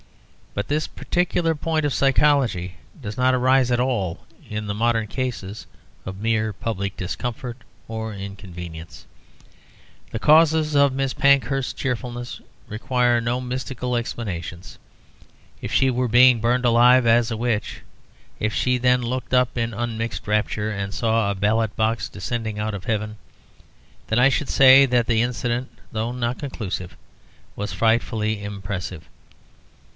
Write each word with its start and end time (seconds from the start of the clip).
But 0.55 0.67
this 0.67 0.85
particular 0.85 1.53
point 1.55 1.85
of 1.85 1.93
psychology 1.93 2.75
does 2.99 3.17
not 3.17 3.35
arise 3.35 3.71
at 3.71 3.79
all 3.79 4.21
in 4.49 4.65
the 4.65 4.73
modern 4.73 5.05
cases 5.07 5.65
of 6.05 6.19
mere 6.19 6.51
public 6.51 6.97
discomfort 6.97 7.57
or 7.87 8.11
inconvenience. 8.11 9.05
The 10.09 10.19
causes 10.19 10.75
of 10.75 10.91
Miss 10.91 11.13
Pankhurst's 11.13 11.71
cheerfulness 11.71 12.41
require 12.67 13.21
no 13.21 13.39
mystical 13.39 13.95
explanations. 13.95 14.77
If 15.61 15.71
she 15.71 15.89
were 15.89 16.09
being 16.09 16.41
burned 16.41 16.65
alive 16.65 17.05
as 17.05 17.31
a 17.31 17.37
witch, 17.37 17.81
if 18.39 18.53
she 18.53 18.77
then 18.79 19.03
looked 19.03 19.33
up 19.35 19.55
in 19.57 19.73
unmixed 19.73 20.27
rapture 20.27 20.71
and 20.71 20.93
saw 20.93 21.29
a 21.31 21.35
ballot 21.35 21.75
box 21.77 22.09
descending 22.09 22.57
out 22.59 22.73
of 22.73 22.85
heaven, 22.85 23.17
then 24.07 24.17
I 24.19 24.29
should 24.29 24.49
say 24.49 24.87
that 24.87 25.05
the 25.05 25.21
incident, 25.21 25.69
though 25.91 26.11
not 26.11 26.39
conclusive, 26.39 26.97
was 27.55 27.71
frightfully 27.71 28.43
impressive. 28.43 29.07